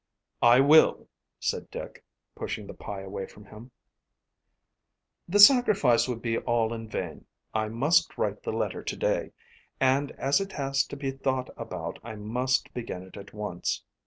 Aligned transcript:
"I 0.41 0.61
will," 0.61 1.09
said 1.39 1.69
Dick, 1.69 2.03
pushing 2.33 2.65
the 2.65 2.73
pie 2.73 3.01
away 3.01 3.27
from 3.27 3.45
him. 3.45 3.69
"The 5.29 5.37
sacrifice 5.39 6.07
would 6.07 6.23
be 6.23 6.39
all 6.39 6.73
in 6.73 6.87
vain. 6.87 7.27
I 7.53 7.67
must 7.67 8.17
write 8.17 8.41
the 8.41 8.51
letter 8.51 8.81
to 8.81 8.97
day, 8.97 9.31
and 9.79 10.09
as 10.13 10.41
it 10.41 10.53
has 10.53 10.83
to 10.87 10.95
be 10.97 11.11
thought 11.11 11.51
about 11.55 11.99
I 12.03 12.15
must 12.15 12.73
begin 12.73 13.03
it 13.03 13.15
at 13.15 13.31
once. 13.31 13.83